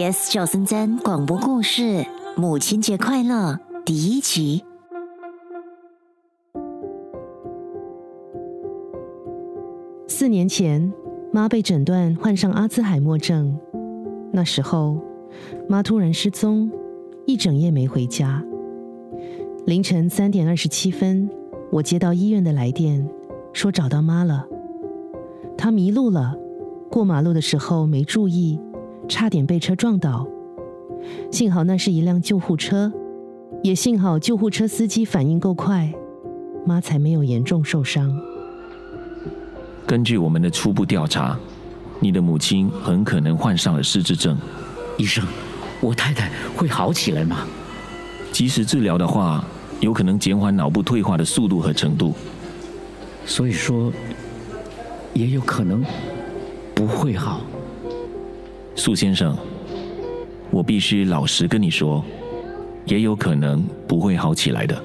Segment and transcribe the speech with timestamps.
[0.00, 4.64] Yes 九三三广播故事，母亲节快乐第一集。
[10.08, 10.90] 四年前，
[11.34, 13.54] 妈被诊断患上阿兹海默症。
[14.32, 14.96] 那时候，
[15.68, 16.70] 妈突然失踪，
[17.26, 18.42] 一整夜没回家。
[19.66, 21.28] 凌晨三点二十七分，
[21.70, 23.06] 我接到医院的来电，
[23.52, 24.46] 说找到妈了。
[25.58, 26.38] 她迷路了，
[26.90, 28.58] 过马路的时候没注意，
[29.10, 30.26] 差点被车撞倒。
[31.32, 32.90] 幸好那是一辆救护车，
[33.62, 35.92] 也幸好救护车司机反应够快，
[36.64, 38.16] 妈才没有严重受伤。
[39.84, 41.36] 根据我们的初步调查，
[41.98, 44.38] 你的母亲很可能患上了失智症。
[44.96, 45.26] 医生，
[45.80, 47.46] 我太太会好起来吗？
[48.30, 49.44] 及时治疗的话，
[49.80, 52.14] 有可能减缓脑部退化的速度和程度。
[53.26, 53.92] 所以说，
[55.14, 55.84] 也有可能
[56.74, 57.40] 不会好。
[58.74, 59.36] 苏先生，
[60.50, 62.02] 我必须老实跟你说，
[62.86, 64.82] 也有可能不会好起来的。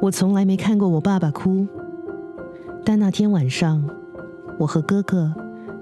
[0.00, 1.66] 我从来没看过我爸爸哭，
[2.84, 3.88] 但那天晚上，
[4.58, 5.32] 我和哥哥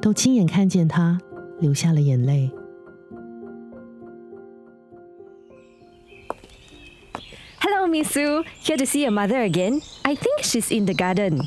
[0.00, 1.18] 都亲眼看见他
[1.60, 2.50] 流下了眼泪。
[7.60, 8.44] Hello, Miss Sue.
[8.62, 9.80] Here to see your mother again.
[10.02, 11.40] I think she's in the garden.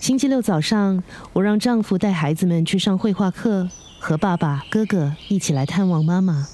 [0.00, 1.02] 星期六早上，
[1.34, 3.68] 我让丈夫带孩子们去上绘画课，
[4.08, 6.48] 和爸爸、哥哥一起来探望妈妈。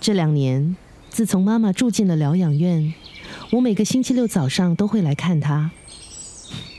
[0.00, 0.76] 这两年，
[1.08, 2.92] 自从妈妈住进了疗养院，
[3.52, 5.70] 我每个星期六早上都会来看她。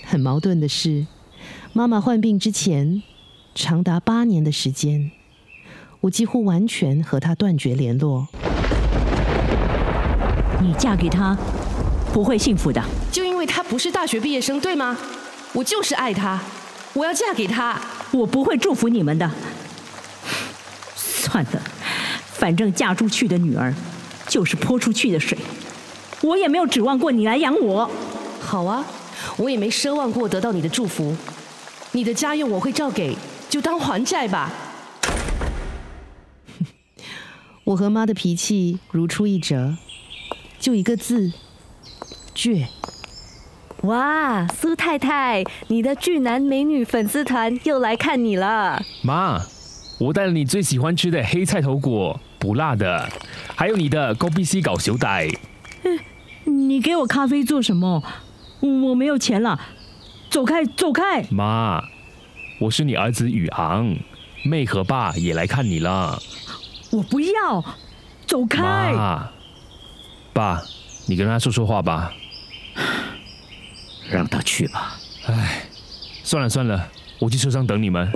[0.03, 1.07] 很矛盾的是，
[1.71, 3.01] 妈妈患病之前，
[3.55, 5.09] 长达八年的时间，
[6.01, 8.27] 我几乎完全和她断绝联络。
[10.59, 11.37] 你嫁给他
[12.11, 12.83] 不会幸福的。
[13.09, 14.97] 就因为他不是大学毕业生，对吗？
[15.53, 16.37] 我就是爱他，
[16.93, 17.79] 我要嫁给他。
[18.11, 19.29] 我不会祝福你们的。
[21.27, 21.61] 算了，
[22.31, 23.73] 反正嫁出去的女儿
[24.27, 25.35] 就是泼出去的水，
[26.21, 27.89] 我也没有指望过你来养我。
[28.39, 28.85] 好啊，
[29.37, 31.15] 我也没奢望过得到你的祝福。
[31.91, 33.15] 你的家用我会照给，
[33.49, 34.51] 就当还债吧。
[37.65, 39.75] 我和妈的脾气如出一辙，
[40.59, 41.33] 就一个字：
[42.35, 42.67] 倔。
[43.81, 48.81] 哇，苏太太，你的巨男美女粉丝团又来看你了。
[49.01, 49.41] 妈，
[49.99, 53.09] 我带了你最喜欢吃的黑菜头果，不辣的，
[53.55, 55.27] 还有你的高 B C 搞熊仔。
[56.43, 58.03] 你给我咖啡做什么？
[58.59, 59.59] 我没有钱了，
[60.29, 61.23] 走开，走开！
[61.31, 61.83] 妈，
[62.59, 63.95] 我是你儿子宇昂，
[64.43, 66.21] 妹和爸也来看你了。
[66.91, 67.63] 我不要，
[68.25, 68.93] 走开！
[68.93, 69.29] 妈，
[70.31, 70.61] 爸，
[71.07, 72.13] 你跟他说说话吧。
[74.09, 74.95] 让他去吧。
[75.25, 75.63] 哎，
[76.23, 76.87] 算了算了，
[77.19, 78.07] 我去车上等你们。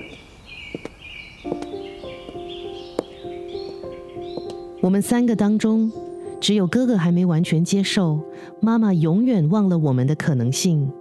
[4.81, 5.91] 我们三个当中，
[6.39, 8.19] 只有哥哥还没完全接受
[8.59, 10.91] 妈妈永远忘了我们的可能性。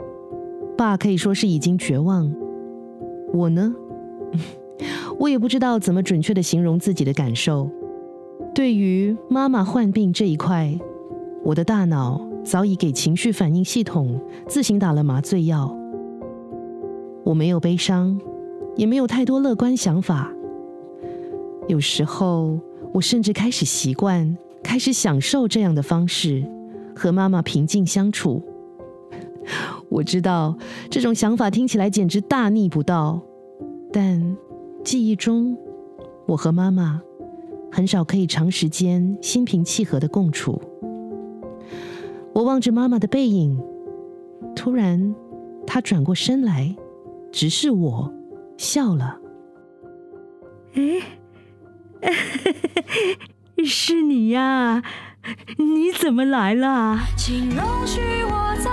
[0.77, 2.31] 爸可以说是已经绝望，
[3.33, 3.75] 我呢，
[5.19, 7.71] 我也不知道怎么准确的形容自己的感受。
[8.55, 10.79] 对于妈妈患病这一块，
[11.43, 15.75] 我的大脑早已给情绪反应系统自行打了麻醉药。
[17.25, 18.21] 我没有悲伤，
[18.77, 20.31] 也没有太多乐观想法。
[21.69, 22.59] 有时候，
[22.93, 26.45] 我甚至开始习惯，开始享受这样的方式，
[26.95, 28.43] 和妈妈平静相处。
[29.89, 30.57] 我知道
[30.91, 33.21] 这种想法听起来简直大逆不道，
[33.93, 34.37] 但
[34.85, 35.57] 记忆中，
[36.27, 37.01] 我和妈妈
[37.73, 40.61] 很少可以长时间心平气和的共处。
[42.33, 43.61] 我望着妈妈的背影，
[44.55, 45.15] 突然，
[45.67, 46.77] 她转过身来，
[47.33, 48.13] 直视我，
[48.57, 49.19] 笑了。
[50.75, 51.03] 哎，
[53.65, 54.83] 是你呀？
[55.59, 56.99] 你怎么来了？
[57.17, 58.71] 请容许我在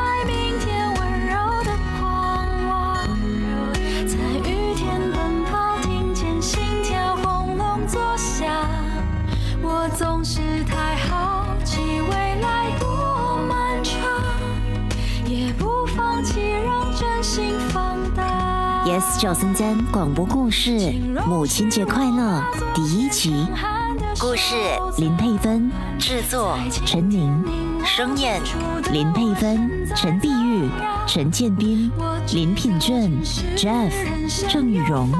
[18.88, 20.72] Yes 赵森真广播故事
[21.26, 22.42] 《母亲节快乐》
[22.74, 23.46] 第一集，
[24.18, 24.56] 故事
[24.98, 25.70] 林佩芬，
[26.00, 27.44] 制作陈宁，
[27.84, 28.42] 声演
[28.94, 30.70] 林佩芬、陈碧玉、
[31.06, 31.92] 陈建斌、
[32.34, 33.22] 林品正、
[33.58, 33.92] Jeff、
[34.50, 35.12] 郑雨荣。